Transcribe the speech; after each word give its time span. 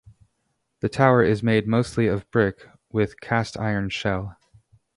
The 0.79 0.89
tower 0.89 1.21
is 1.21 1.43
made 1.43 1.67
mostly 1.67 2.07
of 2.07 2.27
brick 2.31 2.67
with 2.91 3.11
a 3.11 3.15
cast 3.17 3.55
iron 3.59 3.89
shell. 3.89 4.35